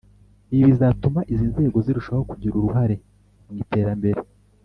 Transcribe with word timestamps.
Ibi 0.53 0.63
bizatuma 0.71 1.19
izi 1.33 1.45
Nzego 1.53 1.77
zirushaho 1.85 2.21
kugira 2.29 2.53
uruhare 2.55 2.95
mu 3.45 3.53
iterambere 3.63 4.19